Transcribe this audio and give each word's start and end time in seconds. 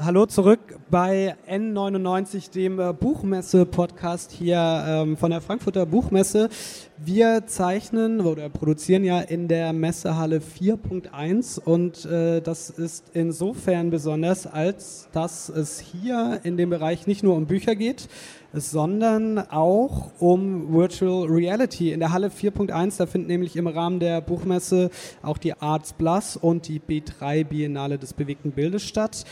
Hallo 0.00 0.26
zurück 0.26 0.78
bei 0.92 1.34
N99, 1.50 2.52
dem 2.52 2.78
äh, 2.78 2.92
Buchmesse-Podcast 2.92 4.30
hier 4.30 4.84
ähm, 4.86 5.16
von 5.16 5.32
der 5.32 5.40
Frankfurter 5.40 5.86
Buchmesse. 5.86 6.50
Wir 6.98 7.46
zeichnen 7.46 8.20
oder 8.20 8.48
produzieren 8.48 9.02
ja 9.02 9.20
in 9.20 9.48
der 9.48 9.72
Messehalle 9.72 10.38
4.1 10.38 11.58
und 11.58 12.04
äh, 12.04 12.40
das 12.40 12.70
ist 12.70 13.06
insofern 13.12 13.90
besonders, 13.90 14.46
als 14.46 15.08
dass 15.10 15.48
es 15.48 15.80
hier 15.80 16.42
in 16.44 16.56
dem 16.56 16.70
Bereich 16.70 17.08
nicht 17.08 17.24
nur 17.24 17.34
um 17.34 17.46
Bücher 17.46 17.74
geht, 17.74 18.08
sondern 18.52 19.38
auch 19.38 20.12
um 20.20 20.72
Virtual 20.72 21.26
Reality. 21.26 21.90
In 21.90 21.98
der 21.98 22.12
Halle 22.12 22.28
4.1, 22.28 22.98
da 22.98 23.06
finden 23.06 23.26
nämlich 23.26 23.56
im 23.56 23.66
Rahmen 23.66 23.98
der 23.98 24.20
Buchmesse 24.20 24.90
auch 25.22 25.38
die 25.38 25.54
Arts 25.54 25.92
Plus 25.92 26.36
und 26.36 26.68
die 26.68 26.80
B3 26.80 27.44
Biennale 27.44 27.98
des 27.98 28.12
bewegten 28.12 28.52
Bildes 28.52 28.84
statt. 28.84 29.24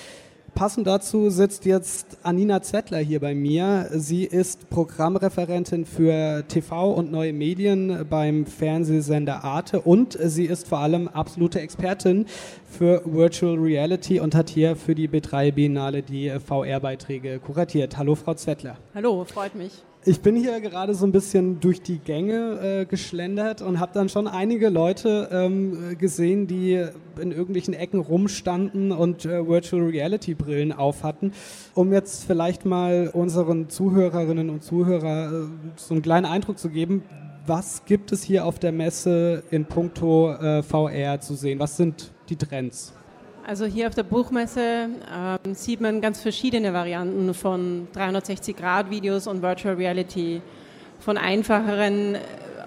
Passend 0.56 0.86
dazu 0.86 1.28
sitzt 1.28 1.66
jetzt 1.66 2.16
Anina 2.22 2.62
Zettler 2.62 2.96
hier 2.96 3.20
bei 3.20 3.34
mir. 3.34 3.90
Sie 3.92 4.24
ist 4.24 4.70
Programmreferentin 4.70 5.84
für 5.84 6.44
TV 6.48 6.94
und 6.94 7.12
neue 7.12 7.34
Medien 7.34 8.06
beim 8.08 8.46
Fernsehsender 8.46 9.44
Arte 9.44 9.82
und 9.82 10.16
sie 10.18 10.46
ist 10.46 10.66
vor 10.66 10.78
allem 10.78 11.08
absolute 11.08 11.60
Expertin 11.60 12.24
für 12.70 13.02
Virtual 13.04 13.58
Reality 13.58 14.18
und 14.18 14.34
hat 14.34 14.48
hier 14.48 14.76
für 14.76 14.94
die 14.94 15.10
B3 15.10 15.52
Biennale 15.52 16.02
die 16.02 16.30
VR-Beiträge 16.30 17.38
kuratiert. 17.38 17.98
Hallo, 17.98 18.14
Frau 18.14 18.32
Zettler. 18.32 18.78
Hallo, 18.94 19.26
freut 19.26 19.54
mich. 19.54 19.82
Ich 20.08 20.20
bin 20.20 20.36
hier 20.36 20.60
gerade 20.60 20.94
so 20.94 21.04
ein 21.04 21.10
bisschen 21.10 21.58
durch 21.58 21.82
die 21.82 21.98
Gänge 21.98 22.60
äh, 22.62 22.84
geschlendert 22.84 23.60
und 23.60 23.80
habe 23.80 23.90
dann 23.92 24.08
schon 24.08 24.28
einige 24.28 24.68
Leute 24.68 25.28
ähm, 25.32 25.98
gesehen, 25.98 26.46
die 26.46 26.80
in 27.20 27.32
irgendwelchen 27.32 27.74
Ecken 27.74 27.98
rumstanden 27.98 28.92
und 28.92 29.24
äh, 29.24 29.48
Virtual 29.48 29.82
Reality 29.82 30.34
Brillen 30.34 30.72
auf 30.72 31.02
hatten. 31.02 31.32
Um 31.74 31.92
jetzt 31.92 32.24
vielleicht 32.24 32.64
mal 32.64 33.10
unseren 33.12 33.68
Zuhörerinnen 33.68 34.48
und 34.48 34.62
Zuhörern 34.62 35.48
äh, 35.74 35.74
so 35.74 35.94
einen 35.94 36.02
kleinen 36.02 36.26
Eindruck 36.26 36.60
zu 36.60 36.68
geben, 36.68 37.02
was 37.44 37.84
gibt 37.84 38.12
es 38.12 38.22
hier 38.22 38.44
auf 38.44 38.60
der 38.60 38.70
Messe 38.70 39.42
in 39.50 39.64
puncto 39.64 40.34
äh, 40.34 40.62
VR 40.62 41.20
zu 41.20 41.34
sehen? 41.34 41.58
Was 41.58 41.76
sind 41.76 42.12
die 42.28 42.36
Trends? 42.36 42.95
Also 43.48 43.64
hier 43.64 43.86
auf 43.86 43.94
der 43.94 44.02
Buchmesse 44.02 44.60
äh, 44.60 45.54
sieht 45.54 45.80
man 45.80 46.00
ganz 46.00 46.20
verschiedene 46.20 46.72
Varianten 46.72 47.32
von 47.32 47.86
360-Grad-Videos 47.94 49.28
und 49.28 49.40
Virtual 49.40 49.76
Reality. 49.76 50.42
Von 50.98 51.16
einfacheren, 51.16 52.16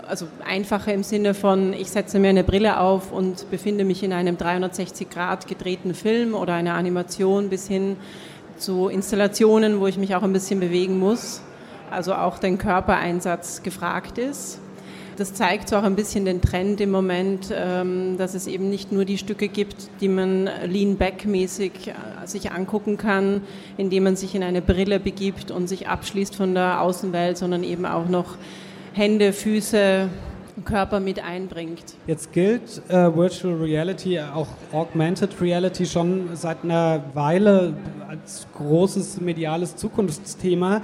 also 0.08 0.28
einfacher 0.48 0.94
im 0.94 1.04
Sinne 1.04 1.34
von, 1.34 1.74
ich 1.74 1.90
setze 1.92 2.18
mir 2.18 2.30
eine 2.30 2.46
Brille 2.46 2.80
auf 2.80 3.12
und 3.12 3.52
befinde 3.52 3.84
mich 3.84 4.04
in 4.04 4.14
einem 4.14 4.38
360-Grad 4.38 5.50
gedrehten 5.50 5.94
Film 5.94 6.34
oder 6.34 6.54
einer 6.54 6.76
Animation 6.76 7.50
bis 7.50 7.68
hin 7.68 7.98
zu 8.58 8.88
Installationen, 8.88 9.82
wo 9.82 9.88
ich 9.88 9.98
mich 9.98 10.16
auch 10.16 10.24
ein 10.24 10.32
bisschen 10.32 10.62
bewegen 10.62 10.98
muss. 10.98 11.42
Also 11.92 12.14
auch 12.14 12.40
den 12.40 12.58
Körpereinsatz 12.58 13.64
gefragt 13.64 14.18
ist 14.18 14.62
das 15.20 15.34
zeigt 15.34 15.74
auch 15.74 15.84
ein 15.84 15.96
bisschen 15.96 16.24
den 16.24 16.42
Trend 16.42 16.80
im 16.80 16.92
Moment, 16.92 17.54
ähm, 17.54 18.18
dass 18.18 18.36
es 18.36 18.48
eben 18.48 18.70
nicht 18.70 18.92
nur 18.92 19.04
die 19.04 19.18
Stücke 19.18 19.50
gibt, 19.50 19.90
die 20.00 20.08
man 20.08 20.50
lean-back-mäßig 20.66 21.72
äh, 21.90 22.28
sich 22.28 22.52
angucken 22.52 22.98
kann, 22.98 23.42
indem 23.78 24.04
man 24.04 24.16
sich 24.16 24.34
in 24.34 24.44
eine 24.44 24.62
Brille 24.62 25.00
begibt 25.00 25.52
und 25.52 25.68
sich 25.68 25.90
abschließt 25.90 26.36
von 26.36 26.54
der 26.54 26.82
Außenwelt, 26.82 27.38
sondern 27.38 27.64
eben 27.64 27.86
auch 27.86 28.08
noch 28.08 28.38
Hände, 28.94 29.34
Füße, 29.34 30.08
Körper 30.64 31.00
mit 31.00 31.24
einbringt. 31.24 31.84
Jetzt 32.08 32.32
gilt 32.32 32.82
äh, 32.90 33.16
Virtual 33.16 33.56
Reality, 33.56 34.20
auch 34.20 34.48
Augmented 34.72 35.42
Reality 35.42 35.86
schon 35.86 36.30
seit 36.34 36.64
einer 36.64 37.04
Weile 37.14 37.74
als 38.08 38.48
großes 38.58 39.22
mediales 39.22 39.76
Zukunftsthema. 39.76 40.82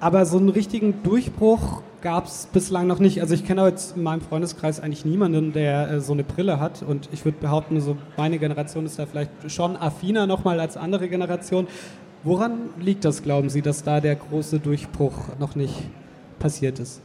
Aber 0.00 0.24
so 0.26 0.38
einen 0.38 0.48
richtigen 0.48 1.02
Durchbruch 1.02 1.82
gab 2.00 2.26
es 2.26 2.48
bislang 2.52 2.86
noch 2.86 3.00
nicht. 3.00 3.20
Also 3.20 3.34
ich 3.34 3.44
kenne 3.44 3.66
jetzt 3.66 3.96
in 3.96 4.04
meinem 4.04 4.20
Freundeskreis 4.20 4.80
eigentlich 4.80 5.04
niemanden, 5.04 5.52
der 5.52 5.90
äh, 5.90 6.00
so 6.00 6.12
eine 6.12 6.22
Brille 6.22 6.60
hat. 6.60 6.82
Und 6.82 7.08
ich 7.12 7.24
würde 7.24 7.38
behaupten, 7.40 7.80
so 7.80 7.96
meine 8.16 8.38
Generation 8.38 8.86
ist 8.86 8.98
da 8.98 9.06
vielleicht 9.06 9.30
schon 9.48 9.76
affiner 9.76 10.26
nochmal 10.26 10.60
als 10.60 10.76
andere 10.76 11.08
Generation. 11.08 11.66
Woran 12.22 12.70
liegt 12.80 13.04
das, 13.04 13.22
glauben 13.22 13.48
Sie, 13.48 13.62
dass 13.62 13.82
da 13.82 14.00
der 14.00 14.14
große 14.14 14.60
Durchbruch 14.60 15.14
noch 15.38 15.56
nicht 15.56 15.74
passiert 16.38 16.78
ist? 16.78 17.00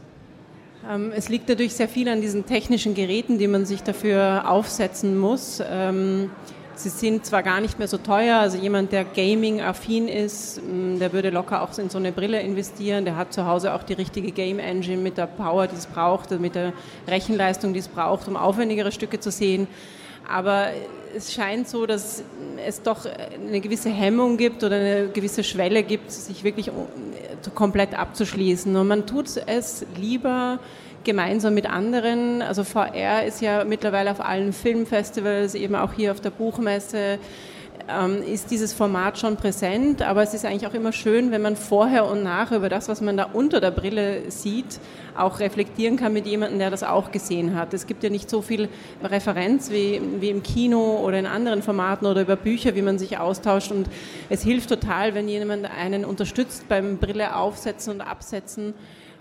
Ähm, 0.89 1.11
es 1.15 1.29
liegt 1.29 1.49
natürlich 1.49 1.73
sehr 1.73 1.87
viel 1.87 2.09
an 2.09 2.21
diesen 2.21 2.45
technischen 2.45 2.93
Geräten, 2.93 3.37
die 3.37 3.47
man 3.47 3.65
sich 3.65 3.83
dafür 3.83 4.49
aufsetzen 4.49 5.17
muss. 5.17 5.61
Ähm, 5.67 6.29
Sie 6.75 6.89
sind 6.89 7.25
zwar 7.25 7.44
gar 7.44 7.61
nicht 7.61 7.78
mehr 7.78 7.88
so 7.88 7.97
teuer, 7.97 8.38
also 8.38 8.57
jemand, 8.57 8.91
der 8.91 9.03
Gaming-affin 9.03 10.07
ist, 10.07 10.59
mm, 10.61 10.97
der 10.97 11.13
würde 11.13 11.29
locker 11.29 11.61
auch 11.61 11.78
in 11.78 11.89
so 11.89 12.00
eine 12.00 12.11
Brille 12.11 12.41
investieren. 12.41 13.06
Der 13.06 13.16
hat 13.16 13.31
zu 13.31 13.45
Hause 13.45 13.73
auch 13.73 13.84
die 13.84 13.94
richtige 13.94 14.31
Game 14.31 14.57
Engine 14.57 14.97
mit 14.97 15.17
der 15.17 15.28
Power, 15.28 15.67
die 15.67 15.75
es 15.75 15.85
braucht, 15.85 16.31
mit 16.39 16.56
der 16.56 16.73
Rechenleistung, 17.07 17.73
die 17.73 17.79
es 17.79 17.88
braucht, 17.88 18.28
um 18.28 18.35
aufwendigere 18.35 18.91
Stücke 18.91 19.19
zu 19.19 19.29
sehen. 19.29 19.67
Aber 20.28 20.69
es 21.16 21.33
scheint 21.33 21.67
so, 21.67 21.85
dass 21.85 22.23
es 22.66 22.81
doch 22.81 23.06
eine 23.06 23.62
gewisse 23.62 23.89
Hemmung 23.89 24.38
gibt 24.38 24.63
oder 24.63 24.78
eine 24.78 25.07
gewisse 25.09 25.44
Schwelle 25.44 25.83
gibt, 25.83 26.12
sich 26.12 26.44
wirklich 26.44 26.72
komplett 27.53 27.94
abzuschließen. 27.94 28.75
Und 28.75 28.88
man 28.88 29.06
tut 29.06 29.29
es 29.45 29.85
lieber 29.95 30.59
gemeinsam 31.03 31.53
mit 31.53 31.69
anderen. 31.69 32.41
Also 32.41 32.63
VR 32.63 33.25
ist 33.25 33.41
ja 33.41 33.63
mittlerweile 33.63 34.11
auf 34.11 34.19
allen 34.19 34.53
Filmfestivals, 34.53 35.55
eben 35.55 35.75
auch 35.75 35.93
hier 35.93 36.11
auf 36.11 36.21
der 36.21 36.31
Buchmesse, 36.31 37.19
ähm, 37.89 38.23
ist 38.23 38.51
dieses 38.51 38.73
Format 38.73 39.17
schon 39.17 39.35
präsent, 39.35 40.01
aber 40.01 40.23
es 40.23 40.33
ist 40.33 40.45
eigentlich 40.45 40.67
auch 40.67 40.73
immer 40.73 40.93
schön, 40.93 41.31
wenn 41.31 41.41
man 41.41 41.55
vorher 41.55 42.05
und 42.05 42.23
nachher 42.23 42.57
über 42.57 42.69
das, 42.69 42.87
was 42.87 43.01
man 43.01 43.17
da 43.17 43.25
unter 43.33 43.59
der 43.59 43.71
Brille 43.71 44.31
sieht, 44.31 44.79
auch 45.17 45.39
reflektieren 45.39 45.97
kann 45.97 46.13
mit 46.13 46.25
jemandem, 46.25 46.59
der 46.59 46.71
das 46.71 46.83
auch 46.83 47.11
gesehen 47.11 47.55
hat. 47.55 47.73
Es 47.73 47.85
gibt 47.85 48.03
ja 48.03 48.09
nicht 48.09 48.29
so 48.29 48.41
viel 48.41 48.69
Referenz 49.03 49.69
wie, 49.69 50.01
wie 50.19 50.29
im 50.29 50.43
Kino 50.43 51.01
oder 51.03 51.19
in 51.19 51.25
anderen 51.25 51.61
Formaten 51.61 52.07
oder 52.07 52.21
über 52.21 52.35
Bücher, 52.35 52.75
wie 52.75 52.81
man 52.81 52.97
sich 52.97 53.17
austauscht 53.17 53.71
und 53.71 53.87
es 54.29 54.43
hilft 54.43 54.69
total, 54.69 55.13
wenn 55.13 55.27
jemand 55.27 55.65
einen 55.65 56.05
unterstützt 56.05 56.69
beim 56.69 56.97
Brille 56.97 57.35
aufsetzen 57.35 57.93
und 57.93 58.01
absetzen 58.01 58.73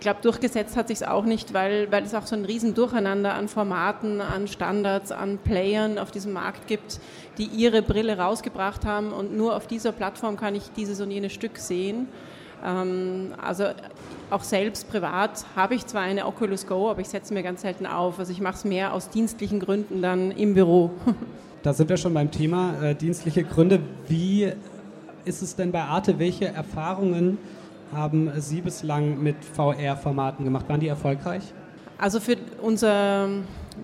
glaube, 0.02 0.20
durchgesetzt 0.22 0.76
hat 0.76 0.88
sich 0.88 0.98
es 0.98 1.02
auch 1.02 1.24
nicht, 1.24 1.54
weil, 1.54 1.90
weil 1.90 2.04
es 2.04 2.14
auch 2.14 2.26
so 2.26 2.36
ein 2.36 2.44
Riesendurcheinander 2.44 3.34
an 3.34 3.48
Formaten, 3.48 4.20
an 4.20 4.48
Standards, 4.48 5.12
an 5.12 5.38
Playern 5.38 5.98
auf 5.98 6.10
diesem 6.10 6.32
Markt 6.32 6.66
gibt, 6.66 7.00
die 7.38 7.44
ihre 7.44 7.82
Brille 7.82 8.18
rausgebracht 8.18 8.84
haben 8.84 9.12
und 9.12 9.36
nur 9.36 9.56
auf 9.56 9.66
dieser 9.66 9.92
Plattform 9.92 10.36
kann 10.36 10.54
ich 10.54 10.70
dieses 10.76 11.00
und 11.00 11.10
jenes 11.10 11.32
Stück 11.32 11.58
sehen. 11.58 12.08
Ähm, 12.64 13.34
also 13.40 13.64
auch 14.30 14.42
selbst 14.42 14.88
privat 14.88 15.44
habe 15.56 15.74
ich 15.74 15.86
zwar 15.86 16.02
eine 16.02 16.26
Oculus 16.26 16.66
Go, 16.66 16.90
aber 16.90 17.00
ich 17.00 17.08
setze 17.08 17.34
mir 17.34 17.42
ganz 17.42 17.62
selten 17.62 17.86
auf. 17.86 18.18
Also 18.18 18.32
ich 18.32 18.40
mache 18.40 18.56
es 18.56 18.64
mehr 18.64 18.92
aus 18.92 19.10
dienstlichen 19.10 19.60
Gründen 19.60 20.02
dann 20.02 20.30
im 20.30 20.54
Büro. 20.54 20.90
Da 21.62 21.72
sind 21.72 21.88
wir 21.88 21.96
schon 21.96 22.12
beim 22.12 22.28
Thema 22.32 22.82
äh, 22.82 22.92
dienstliche 22.96 23.44
Gründe. 23.44 23.78
Wie 24.08 24.50
ist 25.24 25.42
es 25.42 25.54
denn 25.54 25.70
bei 25.70 25.82
Arte? 25.82 26.18
Welche 26.18 26.46
Erfahrungen 26.46 27.38
haben 27.92 28.30
Sie 28.38 28.60
bislang 28.60 29.22
mit 29.22 29.36
VR-Formaten 29.44 30.44
gemacht? 30.44 30.68
Waren 30.68 30.80
die 30.80 30.88
erfolgreich? 30.88 31.42
Also 31.98 32.18
für 32.18 32.36
unser, 32.60 33.28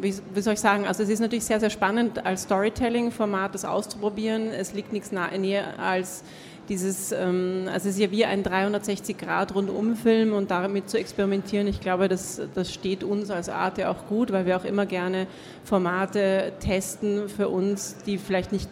wie, 0.01 0.15
wie, 0.35 0.41
soll 0.41 0.55
ich 0.55 0.61
sagen, 0.61 0.87
also 0.87 1.03
es 1.03 1.09
ist 1.09 1.21
natürlich 1.21 1.45
sehr, 1.45 1.61
sehr 1.61 1.71
spannend, 1.71 2.25
als 2.27 2.43
Storytelling-Format 2.43 3.55
das 3.55 3.65
auszuprobieren. 3.65 4.49
Es 4.49 4.75
liegt 4.75 4.93
nichts 4.93 5.13
näher 5.13 5.79
als 5.79 6.25
dieses, 6.69 7.13
ähm, 7.13 7.69
also 7.73 7.89
es 7.89 7.95
ist 7.95 8.01
ja 8.01 8.11
wie 8.11 8.25
ein 8.25 8.43
360-Grad-Rundum-Film 8.43 10.33
und 10.33 10.51
damit 10.51 10.91
zu 10.91 10.99
experimentieren, 10.99 11.67
ich 11.67 11.81
glaube, 11.81 12.09
das, 12.09 12.41
das 12.55 12.73
steht 12.73 13.05
uns 13.05 13.31
als 13.31 13.49
Arte 13.49 13.89
auch 13.89 14.07
gut, 14.07 14.33
weil 14.33 14.47
wir 14.47 14.57
auch 14.57 14.65
immer 14.65 14.85
gerne 14.85 15.27
Formate 15.65 16.53
testen 16.61 17.29
für 17.29 17.49
uns, 17.49 17.97
die 18.05 18.19
vielleicht 18.19 18.53
nicht 18.53 18.69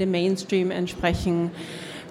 dem 0.00 0.10
Mainstream 0.10 0.70
entsprechen. 0.70 1.50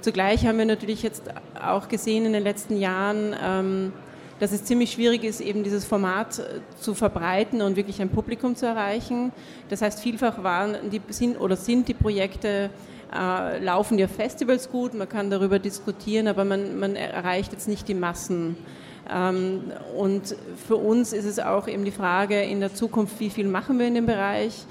Zugleich 0.02 0.46
haben 0.46 0.58
wir 0.58 0.66
natürlich 0.66 1.04
jetzt 1.04 1.24
auch 1.62 1.88
gesehen 1.88 2.26
in 2.26 2.34
den 2.34 2.44
letzten 2.44 2.78
Jahren, 2.78 3.36
ähm, 3.42 3.94
dass 4.40 4.52
es 4.52 4.64
ziemlich 4.64 4.92
schwierig 4.92 5.24
ist, 5.24 5.42
eben 5.42 5.64
dieses 5.64 5.86
Format 5.86 6.40
äh, 6.40 6.60
zu 6.80 6.94
verbreiten 6.94 7.62
und 7.62 7.76
wirklich 7.76 8.02
ein 8.02 8.10
Publikum 8.10 8.56
zu 8.56 8.66
erreichen. 8.66 9.32
Das 9.70 9.82
heißt, 9.82 10.00
vielfach 10.00 10.44
waren 10.44 10.76
die, 10.92 11.02
sind 11.10 11.40
oder 11.40 11.56
sind 11.56 11.88
die 11.88 11.94
Projekte 11.94 12.70
äh, 13.14 13.64
laufen 13.64 13.98
ja 13.98 14.08
Festivals 14.08 14.70
gut, 14.70 14.94
man 14.94 15.08
kann 15.08 15.30
darüber 15.30 15.60
diskutieren, 15.60 16.28
aber 16.28 16.44
man, 16.44 16.78
man 16.78 16.96
erreicht 16.96 17.54
jetzt 17.54 17.68
nicht 17.68 17.88
die 17.88 17.94
Massen. 17.94 18.58
Ähm, 19.10 19.72
und 19.96 20.36
für 20.68 20.76
uns 20.76 21.14
ist 21.14 21.26
es 21.26 21.40
auch 21.40 21.68
eben 21.68 21.86
die 21.86 21.92
Frage 21.92 22.42
in 22.42 22.60
der 22.60 22.74
Zukunft, 22.74 23.20
wie 23.20 23.30
viel 23.30 23.48
machen 23.48 23.80
wir 23.80 23.88
in 23.88 23.96
dem 23.96 24.06
Bereich? 24.06 24.66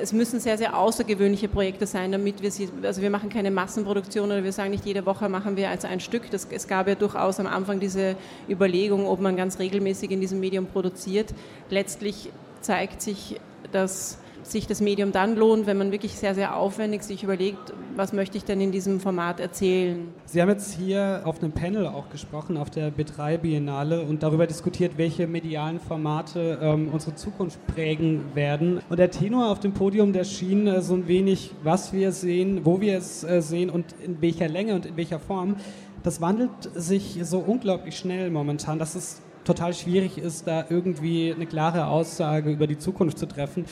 Es 0.00 0.12
müssen 0.12 0.40
sehr, 0.40 0.58
sehr 0.58 0.76
außergewöhnliche 0.76 1.48
Projekte 1.48 1.86
sein, 1.86 2.12
damit 2.12 2.42
wir 2.42 2.50
sie, 2.50 2.68
also 2.82 3.02
wir 3.02 3.10
machen 3.10 3.28
keine 3.28 3.50
Massenproduktion 3.50 4.26
oder 4.26 4.44
wir 4.44 4.52
sagen 4.52 4.70
nicht 4.70 4.84
jede 4.86 5.06
Woche 5.06 5.28
machen 5.28 5.56
wir 5.56 5.70
als 5.70 5.84
ein 5.84 6.00
Stück. 6.00 6.30
Das, 6.30 6.46
es 6.50 6.68
gab 6.68 6.88
ja 6.88 6.94
durchaus 6.94 7.40
am 7.40 7.46
Anfang 7.46 7.80
diese 7.80 8.16
Überlegung, 8.48 9.06
ob 9.06 9.20
man 9.20 9.36
ganz 9.36 9.58
regelmäßig 9.58 10.10
in 10.10 10.20
diesem 10.20 10.40
Medium 10.40 10.66
produziert. 10.66 11.34
Letztlich 11.70 12.30
zeigt 12.60 13.02
sich, 13.02 13.40
dass 13.72 14.18
sich 14.50 14.66
das 14.66 14.80
Medium 14.80 15.12
dann 15.12 15.36
lohnt, 15.36 15.66
wenn 15.66 15.76
man 15.76 15.92
wirklich 15.92 16.14
sehr, 16.14 16.34
sehr 16.34 16.56
aufwendig 16.56 17.02
sich 17.02 17.22
überlegt, 17.22 17.72
was 17.94 18.12
möchte 18.12 18.36
ich 18.36 18.44
denn 18.44 18.60
in 18.60 18.72
diesem 18.72 19.00
Format 19.00 19.40
erzählen. 19.40 20.08
Sie 20.24 20.40
haben 20.40 20.48
jetzt 20.48 20.74
hier 20.74 21.22
auf 21.24 21.42
einem 21.42 21.52
Panel 21.52 21.86
auch 21.86 22.08
gesprochen, 22.10 22.56
auf 22.56 22.70
der 22.70 22.92
B3 22.92 23.38
Biennale 23.38 24.02
und 24.02 24.22
darüber 24.22 24.46
diskutiert, 24.46 24.98
welche 24.98 25.26
medialen 25.26 25.80
Formate 25.80 26.58
ähm, 26.60 26.90
unsere 26.92 27.14
Zukunft 27.14 27.64
prägen 27.66 28.22
werden. 28.34 28.80
Und 28.88 28.98
der 28.98 29.10
Tenor 29.10 29.50
auf 29.50 29.60
dem 29.60 29.72
Podium, 29.72 30.12
der 30.12 30.24
schien 30.24 30.66
äh, 30.66 30.82
so 30.82 30.94
ein 30.94 31.08
wenig, 31.08 31.52
was 31.62 31.92
wir 31.92 32.12
sehen, 32.12 32.60
wo 32.64 32.80
wir 32.80 32.98
es 32.98 33.24
äh, 33.24 33.40
sehen 33.40 33.70
und 33.70 33.94
in 34.04 34.20
welcher 34.20 34.48
Länge 34.48 34.74
und 34.74 34.86
in 34.86 34.96
welcher 34.96 35.18
Form. 35.18 35.56
Das 36.02 36.20
wandelt 36.20 36.50
sich 36.74 37.18
so 37.22 37.38
unglaublich 37.38 37.96
schnell 37.96 38.30
momentan, 38.30 38.78
dass 38.78 38.94
es 38.94 39.22
total 39.46 39.74
schwierig 39.74 40.18
ist, 40.18 40.46
da 40.46 40.66
irgendwie 40.68 41.32
eine 41.32 41.46
klare 41.46 41.86
Aussage 41.86 42.50
über 42.50 42.66
die 42.66 42.78
Zukunft 42.78 43.18
zu 43.18 43.26
treffen. 43.26 43.64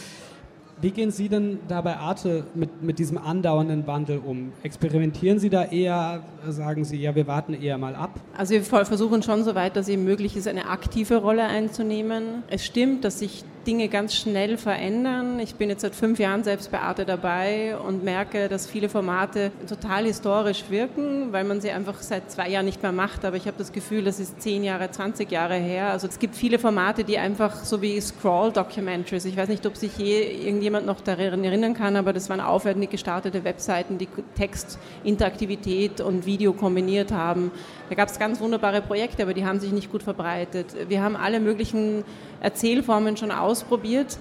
Wie 0.85 0.91
gehen 0.91 1.11
Sie 1.11 1.31
denn 1.31 1.61
da 1.67 1.81
bei 1.81 1.97
Arte 1.97 2.45
mit, 2.55 2.83
mit 2.83 2.99
diesem 2.99 3.17
andauernden 3.17 3.87
Wandel 3.87 4.19
um? 4.19 4.53
Experimentieren 4.63 5.39
Sie 5.39 5.49
da 5.49 5.65
eher, 5.65 6.23
sagen 6.47 6.85
Sie, 6.85 6.99
ja, 7.01 7.15
wir 7.15 7.27
warten 7.27 7.55
eher 7.55 7.79
mal 7.79 7.97
ab? 7.97 8.21
Also 8.37 8.53
wir 8.53 8.63
versuchen 8.63 9.23
schon, 9.23 9.45
soweit 9.45 9.77
das 9.77 9.89
eben 9.89 10.05
möglich 10.05 10.37
ist, 10.37 10.47
eine 10.47 10.69
aktive 10.69 11.17
Rolle 11.17 11.45
einzunehmen. 11.45 12.43
Es 12.51 12.67
stimmt, 12.67 13.03
dass 13.03 13.21
sich 13.21 13.45
Dinge 13.67 13.89
ganz 13.89 14.15
schnell 14.15 14.59
verändern. 14.59 15.39
Ich 15.39 15.55
bin 15.55 15.69
jetzt 15.69 15.81
seit 15.81 15.95
fünf 15.95 16.19
Jahren 16.19 16.45
selbst 16.45 16.71
bei 16.71 16.81
Arte 16.81 17.05
dabei 17.05 17.77
und 17.77 18.05
merke, 18.05 18.49
dass 18.49 18.67
viele 18.67 18.89
Formate 18.89 19.51
total 19.69 20.05
historisch 20.05 20.65
wirken, 20.69 21.33
weil 21.33 21.45
man 21.45 21.61
sie 21.61 21.71
einfach 21.71 22.03
seit 22.03 22.31
zwei 22.31 22.49
Jahren 22.49 22.67
nicht 22.67 22.83
mehr 22.83 22.93
macht. 22.93 23.25
Aber 23.25 23.37
ich 23.37 23.47
habe 23.47 23.57
das 23.59 23.73
Gefühl, 23.73 24.05
das 24.05 24.21
ist 24.21 24.43
zehn 24.43 24.65
Jahre, 24.65 24.91
20 24.91 25.31
Jahre 25.31 25.55
her. 25.55 25.91
Also 25.91 26.07
es 26.07 26.19
gibt 26.19 26.37
viele 26.37 26.59
Formate, 26.59 27.05
die 27.05 27.19
einfach 27.19 27.65
so 27.65 27.81
wie 27.81 28.01
Scroll-Documentaries, 28.01 29.25
ich 29.25 29.37
weiß 29.37 29.49
nicht, 29.49 29.67
ob 29.67 29.77
sich 29.77 29.97
je 29.97 30.23
irgendjemand 30.23 30.87
noch 30.87 31.01
daran 31.01 31.43
erinnern 31.45 31.75
kann, 31.75 31.97
aber 31.97 32.13
das 32.13 32.29
waren 32.29 32.41
aufwendig 32.41 32.91
gestartete 32.91 33.45
Webseiten, 33.45 33.99
die 33.99 34.09
Text, 34.37 34.79
Interaktivität 35.05 36.01
und 36.01 36.27
Video 36.27 36.53
kombiniert 36.53 37.13
haben. 37.13 37.51
Da 37.89 37.95
gab 37.95 38.09
es 38.09 38.19
ganz 38.19 38.41
wunderbare 38.41 38.83
Projekte, 38.83 39.23
aber 39.23 39.35
die 39.35 39.45
haben 39.45 39.61
sich 39.61 39.73
nicht 39.73 39.91
gut 39.91 40.03
verbreitet. 40.03 40.67
Wir 40.89 41.03
haben 41.03 41.17
alle 41.17 41.41
möglichen 41.41 42.05
Erzählformen 42.41 43.17
schon 43.17 43.31
ausprobiert. 43.55 44.19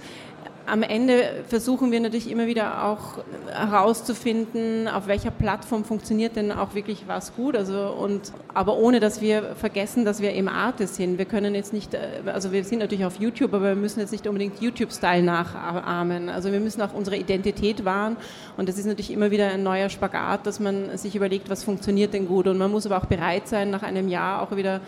Am 0.66 0.82
Ende 0.82 1.44
versuchen 1.48 1.90
wir 1.92 2.00
natürlich 2.00 2.30
immer 2.30 2.46
wieder 2.46 2.84
auch 2.84 3.18
herauszufinden, 3.52 4.88
auf 4.88 5.08
welcher 5.08 5.30
Plattform 5.30 5.84
funktioniert 5.84 6.36
denn 6.36 6.52
auch 6.52 6.74
wirklich 6.74 7.04
was 7.06 7.34
gut. 7.34 7.54
Also 7.54 7.88
und, 7.88 8.32
aber 8.54 8.76
ohne, 8.78 9.00
dass 9.00 9.20
wir 9.20 9.56
vergessen, 9.56 10.06
dass 10.06 10.22
wir 10.22 10.32
eben 10.32 10.48
Artists 10.48 10.96
sind. 10.96 11.18
Wir 11.18 11.26
können 11.26 11.54
jetzt 11.54 11.74
nicht, 11.74 11.94
also 12.24 12.52
wir 12.52 12.64
sind 12.64 12.78
natürlich 12.78 13.04
auf 13.04 13.20
YouTube, 13.20 13.52
aber 13.52 13.70
wir 13.70 13.74
müssen 13.74 14.00
jetzt 14.00 14.12
nicht 14.12 14.26
unbedingt 14.26 14.62
YouTube-Style 14.62 15.22
nachahmen. 15.22 16.30
Also 16.30 16.50
wir 16.50 16.60
müssen 16.60 16.80
auch 16.80 16.94
unsere 16.94 17.16
Identität 17.16 17.84
wahren. 17.84 18.16
Und 18.56 18.68
das 18.68 18.78
ist 18.78 18.86
natürlich 18.86 19.10
immer 19.10 19.30
wieder 19.30 19.48
ein 19.48 19.64
neuer 19.64 19.90
Spagat, 19.90 20.46
dass 20.46 20.60
man 20.60 20.96
sich 20.96 21.14
überlegt, 21.14 21.50
was 21.50 21.62
funktioniert 21.64 22.14
denn 22.14 22.26
gut. 22.26 22.46
Und 22.46 22.56
man 22.56 22.70
muss 22.70 22.86
aber 22.86 22.96
auch 22.96 23.06
bereit 23.06 23.48
sein, 23.48 23.68
nach 23.68 23.82
einem 23.82 24.08
Jahr 24.08 24.40
auch 24.40 24.56
wieder 24.56 24.80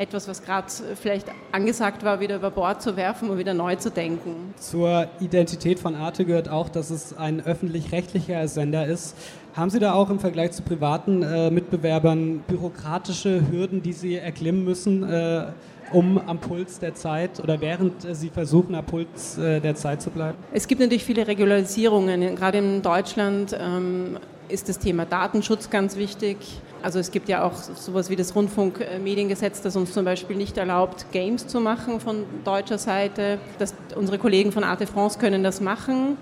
etwas, 0.00 0.26
was 0.28 0.42
gerade 0.42 0.66
vielleicht 1.00 1.26
angesagt 1.52 2.04
war, 2.04 2.20
wieder 2.20 2.36
über 2.36 2.50
Bord 2.50 2.80
zu 2.80 2.96
werfen 2.96 3.28
und 3.28 3.36
wieder 3.36 3.52
neu 3.52 3.76
zu 3.76 3.90
denken. 3.90 4.54
Zur 4.56 5.08
Identität 5.20 5.78
von 5.78 5.94
Arte 5.94 6.24
gehört 6.24 6.48
auch, 6.48 6.70
dass 6.70 6.88
es 6.88 7.16
ein 7.16 7.44
öffentlich-rechtlicher 7.44 8.48
Sender 8.48 8.86
ist. 8.86 9.14
Haben 9.54 9.68
Sie 9.68 9.78
da 9.78 9.92
auch 9.92 10.08
im 10.08 10.18
Vergleich 10.18 10.52
zu 10.52 10.62
privaten 10.62 11.22
äh, 11.22 11.50
Mitbewerbern 11.50 12.38
bürokratische 12.46 13.42
Hürden, 13.50 13.82
die 13.82 13.92
Sie 13.92 14.16
erklimmen 14.16 14.64
müssen, 14.64 15.02
äh, 15.02 15.48
um 15.92 16.18
am 16.18 16.38
Puls 16.38 16.78
der 16.78 16.94
Zeit 16.94 17.40
oder 17.40 17.60
während 17.60 18.04
äh, 18.04 18.14
Sie 18.14 18.30
versuchen, 18.30 18.74
am 18.74 18.86
Puls 18.86 19.36
äh, 19.36 19.60
der 19.60 19.74
Zeit 19.74 20.00
zu 20.00 20.10
bleiben? 20.10 20.38
Es 20.52 20.66
gibt 20.66 20.80
natürlich 20.80 21.04
viele 21.04 21.26
Regularisierungen. 21.26 22.36
Gerade 22.36 22.58
in 22.58 22.80
Deutschland 22.80 23.54
ähm, 23.60 24.18
ist 24.48 24.68
das 24.70 24.78
Thema 24.78 25.04
Datenschutz 25.04 25.68
ganz 25.68 25.96
wichtig. 25.96 26.38
Also 26.82 26.98
es 26.98 27.10
gibt 27.10 27.28
ja 27.28 27.44
auch 27.44 27.54
sowas 27.54 28.10
wie 28.10 28.16
das 28.16 28.34
Rundfunkmediengesetz, 28.34 29.60
das 29.62 29.76
uns 29.76 29.92
zum 29.92 30.04
Beispiel 30.04 30.36
nicht 30.36 30.56
erlaubt, 30.56 31.06
Games 31.12 31.46
zu 31.46 31.60
machen 31.60 32.00
von 32.00 32.24
deutscher 32.44 32.78
Seite. 32.78 33.38
Das, 33.58 33.74
unsere 33.96 34.18
Kollegen 34.18 34.52
von 34.52 34.64
Arte 34.64 34.86
France 34.86 35.18
können 35.18 35.42
das 35.42 35.60
machen. 35.60 36.16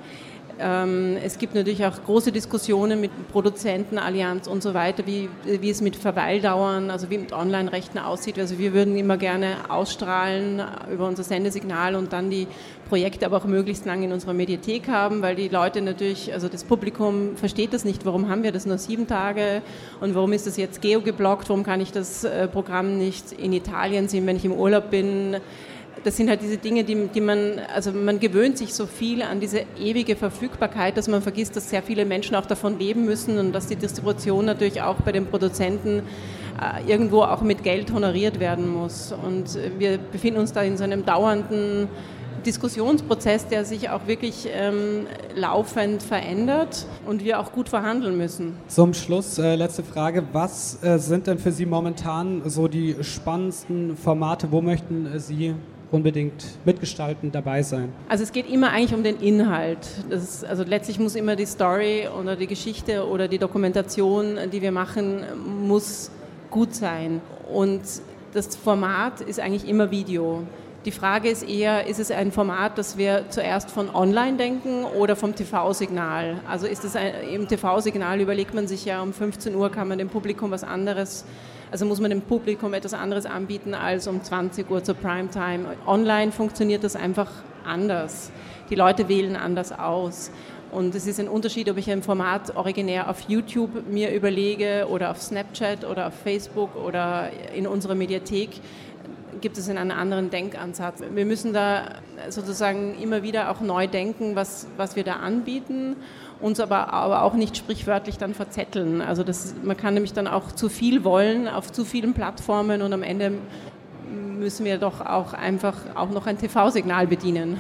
Ähm, 0.61 1.17
es 1.23 1.39
gibt 1.39 1.55
natürlich 1.55 1.85
auch 1.85 2.03
große 2.05 2.33
Diskussionen 2.33 3.01
mit 3.01 3.11
Produzenten, 3.31 3.99
Allianz 3.99 4.47
und 4.47 4.63
so 4.63 4.75
weiter, 4.75 5.07
wie, 5.07 5.29
wie 5.45 5.71
es 5.71 5.81
mit 5.81 5.97
Verweildauern, 5.97 6.91
also 6.91 7.11
wie 7.11 7.19
mit 7.19 7.33
Online-Rechten 7.33 7.99
aussieht. 7.99 8.39
Also 8.39 8.59
wir 8.59 8.73
würden 8.73 8.97
immer 8.97 9.17
gerne 9.17 9.57
ausstrahlen 9.69 10.63
über 10.93 11.07
unser 11.07 11.23
Sendesignal 11.23 11.95
und 11.95 12.13
dann 12.13 12.31
die 12.31 12.49
Projekte 12.89 13.27
aber 13.27 13.37
auch 13.37 13.45
möglichst 13.45 13.85
lang 13.87 14.03
in 14.03 14.13
unserer 14.13 14.33
Mediathek 14.33 14.89
haben, 14.89 15.23
weil 15.23 15.37
die 15.37 15.49
Leute 15.49 15.81
natürlich, 15.83 16.33
also 16.33 16.49
das 16.49 16.65
Publikum 16.65 17.37
versteht 17.37 17.73
das 17.73 17.85
nicht, 17.85 18.05
warum 18.05 18.29
haben 18.29 18.43
wir 18.43 18.51
das 18.51 18.67
nur 18.67 18.79
sieben 18.79 19.07
Tage 19.07 19.63
und 20.01 20.15
warum 20.15 20.33
ist 20.33 20.47
das 20.47 20.57
jetzt 20.57 20.81
geogeblockt, 20.81 21.49
warum 21.51 21.63
kann 21.63 21.81
ich 21.81 21.93
das 21.93 22.25
äh, 22.25 22.49
Programm 22.49 22.99
nicht 22.99 23.33
in 23.33 23.53
Italien 23.53 24.09
sehen, 24.09 24.27
wenn 24.27 24.37
ich 24.37 24.45
im 24.45 24.53
Urlaub 24.53 24.91
bin 24.91 25.37
das 26.05 26.17
sind 26.17 26.29
halt 26.29 26.43
diese 26.43 26.57
Dinge, 26.57 26.85
die, 26.85 27.09
die 27.09 27.21
man, 27.21 27.61
also 27.75 27.93
man 27.93 28.21
gewöhnt 28.21 28.59
sich 28.59 28.75
so 28.75 28.87
viel 28.87 29.23
an 29.23 29.41
diese 29.41 29.63
ewige 29.79 30.17
Verfügbarkeit, 30.17 30.97
dass 30.97 31.09
man 31.09 31.23
vergisst, 31.23 31.57
dass 31.57 31.71
sehr 31.71 31.83
viele 31.83 32.05
Menschen 32.05 32.37
auch 32.37 32.47
davon 32.47 32.79
leben 32.79 33.05
müssen 33.05 33.39
und 33.39 33.53
dass 33.53 33.67
die 33.67 33.77
Distribution 33.77 34.45
natürlich 34.45 34.83
auch 34.83 34.97
bei 34.97 35.13
den 35.13 35.27
Produzenten 35.27 36.03
äh, 36.61 36.91
irgendwo 36.91 37.23
auch 37.23 37.43
mit 37.43 37.63
Geld 37.63 37.93
honoriert 37.93 38.41
werden 38.41 38.69
muss. 38.69 39.13
Und 39.13 39.59
wir 39.79 39.99
befinden 39.99 40.41
uns 40.41 40.53
da 40.53 40.63
in 40.63 40.77
so 40.77 40.85
einem 40.85 41.05
dauernden 41.05 41.89
Diskussionsprozess, 42.47 43.49
der 43.49 43.65
sich 43.65 43.91
auch 43.91 44.07
wirklich 44.07 44.49
ähm, 44.51 45.07
laufend 45.35 46.03
verändert 46.03 46.87
und 47.07 47.25
wir 47.25 47.41
auch 47.41 47.53
gut 47.53 47.69
verhandeln 47.69 48.17
müssen. 48.17 48.55
Zum 48.69 48.95
Schluss 48.95 49.39
äh, 49.39 49.55
letzte 49.55 49.83
Frage. 49.83 50.25
Was 50.33 50.83
äh, 50.83 50.99
sind 50.99 51.27
denn 51.27 51.39
für 51.39 51.53
Sie 51.53 51.67
momentan 51.67 52.43
so 52.47 52.69
die 52.69 52.97
spannendsten 53.03 53.97
Formate? 53.97 54.51
Wo 54.51 54.61
möchten 54.61 55.07
äh, 55.07 55.19
Sie 55.19 55.55
unbedingt 55.91 56.45
mitgestalten, 56.65 57.33
dabei 57.33 57.63
sein? 57.63 57.93
Also 58.09 58.25
es 58.25 58.33
geht 58.33 58.51
immer 58.51 58.71
eigentlich 58.71 58.95
um 58.95 59.03
den 59.03 59.21
Inhalt. 59.21 59.87
Ist, 60.11 60.45
also 60.45 60.63
letztlich 60.65 60.99
muss 60.99 61.15
immer 61.15 61.37
die 61.37 61.47
Story 61.47 62.09
oder 62.09 62.37
die 62.37 62.47
Geschichte 62.47 63.07
oder 63.07 63.29
die 63.29 63.39
Dokumentation, 63.39 64.39
die 64.53 64.63
wir 64.63 64.73
machen, 64.73 65.23
muss 65.67 66.11
gut 66.51 66.75
sein. 66.75 67.21
Und 67.53 67.83
das 68.35 68.57
Format 68.57 69.21
ist 69.21 69.41
eigentlich 69.41 69.69
immer 69.69 69.91
Video. 69.91 70.43
Die 70.85 70.93
Frage 70.93 71.29
ist 71.29 71.43
eher, 71.43 71.87
ist 71.87 71.99
es 71.99 72.11
ein 72.11 72.31
Format, 72.31 72.79
das 72.79 72.97
wir 72.97 73.25
zuerst 73.31 73.71
von 73.71 73.93
online 73.95 74.37
denken 74.37 74.85
oder 74.85 75.17
vom 75.17 75.35
TV-Signal? 75.35 76.41
Also 76.49 76.67
ist 76.67 76.85
es 76.85 76.95
ein, 76.95 77.13
im 77.33 77.49
TV-Signal 77.49 78.21
überlegt 78.21 78.55
man 78.55 78.69
sich 78.69 78.85
ja, 78.85 79.03
um 79.03 79.13
15 79.13 79.55
Uhr 79.55 79.71
kann 79.71 79.89
man 79.89 79.99
dem 79.99 80.09
Publikum 80.09 80.51
was 80.51 80.65
anderes 80.65 81.25
also 81.71 81.85
muss 81.85 82.01
man 82.01 82.11
dem 82.11 82.23
Publikum 82.23 82.75
etwas 82.75 82.95
anderes 82.95 83.27
anbieten 83.27 83.75
als 83.75 84.07
um 84.07 84.23
20 84.23 84.71
Uhr 84.71 84.83
zur 84.83 84.95
Primetime. 84.95 85.77
Online 85.87 86.33
funktioniert 86.33 86.85
das 86.85 86.97
einfach 86.97 87.31
anders. 87.65 88.31
Die 88.71 88.75
Leute 88.75 89.09
wählen 89.09 89.37
anders 89.37 89.73
aus. 89.73 90.31
Und 90.71 90.95
es 90.95 91.07
ist 91.07 91.19
ein 91.19 91.29
Unterschied, 91.29 91.71
ob 91.71 91.79
ich 91.79 91.91
ein 91.91 92.03
Format 92.03 92.55
originär 92.55 93.09
auf 93.09 93.23
YouTube 93.23 93.89
mir 93.89 94.13
überlege 94.13 94.87
oder 94.91 95.11
auf 95.11 95.23
Snapchat 95.23 95.85
oder 95.85 96.09
auf 96.09 96.15
Facebook 96.15 96.77
oder 96.77 97.31
in 97.55 97.67
unserer 97.67 97.95
Mediathek 97.95 98.51
gibt 99.41 99.59
es 99.59 99.69
einen 99.69 99.91
anderen 99.91 100.31
Denkansatz. 100.31 101.01
Wir 101.13 101.25
müssen 101.25 101.53
da 101.53 101.97
sozusagen 102.29 102.99
immer 103.01 103.23
wieder 103.23 103.51
auch 103.51 103.61
neu 103.61 103.87
denken, 103.87 104.35
was, 104.37 104.67
was 104.77 104.97
wir 104.97 105.05
da 105.05 105.15
anbieten 105.15 105.97
uns 106.41 106.61
aber, 106.61 106.93
aber 106.93 107.23
auch 107.23 107.35
nicht 107.35 107.57
sprichwörtlich 107.57 108.19
dann 108.19 108.35
verzetteln. 108.35 109.01
Also 109.01 109.25
das, 109.25 109.55
man 109.63 109.77
kann 109.77 109.95
nämlich 109.95 110.13
dann 110.13 110.27
auch 110.27 110.53
zu 110.53 110.69
viel 110.69 111.05
wollen 111.05 111.49
auf 111.49 111.73
zu 111.73 111.85
vielen 111.85 112.15
Plattformen 112.15 112.83
und 112.83 112.93
am 112.93 113.03
Ende 113.03 113.33
müssen 114.39 114.65
wir 114.65 114.79
doch 114.79 115.01
auch 115.01 115.33
einfach 115.33 115.75
auch 115.95 116.11
noch 116.11 116.27
ein 116.27 116.39
TV-Signal 116.39 117.07
bedienen. 117.07 117.59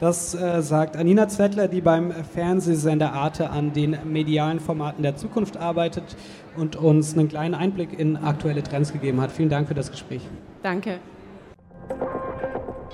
Das 0.00 0.34
äh, 0.34 0.62
sagt 0.62 0.96
Anina 0.96 1.28
Zettler, 1.28 1.68
die 1.68 1.82
beim 1.82 2.10
Fernsehsender 2.10 3.12
Arte 3.12 3.50
an 3.50 3.74
den 3.74 3.98
medialen 4.10 4.58
Formaten 4.58 5.02
der 5.02 5.16
Zukunft 5.16 5.58
arbeitet 5.58 6.16
und 6.56 6.74
uns 6.74 7.12
einen 7.12 7.28
kleinen 7.28 7.54
Einblick 7.54 7.98
in 7.98 8.16
aktuelle 8.16 8.62
Trends 8.62 8.94
gegeben 8.94 9.20
hat. 9.20 9.30
Vielen 9.30 9.50
Dank 9.50 9.68
für 9.68 9.74
das 9.74 9.90
Gespräch. 9.90 10.22
Danke. 10.62 11.00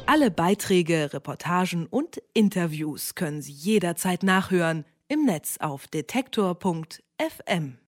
Alle 0.06 0.32
Beiträge, 0.32 1.12
Reportagen 1.12 1.86
und 1.86 2.20
Interviews 2.34 3.14
können 3.14 3.40
Sie 3.40 3.52
jederzeit 3.52 4.24
nachhören 4.24 4.84
im 5.08 5.24
Netz 5.24 5.58
auf 5.60 5.86
detektor.fm. 5.86 7.78